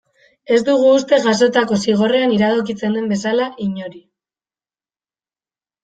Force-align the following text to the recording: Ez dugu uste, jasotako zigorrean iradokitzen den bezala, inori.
Ez 0.53 0.61
dugu 0.69 0.87
uste, 0.99 1.19
jasotako 1.25 1.79
zigorrean 1.85 2.35
iradokitzen 2.39 2.99
den 2.99 3.09
bezala, 3.15 3.49
inori. 3.69 4.05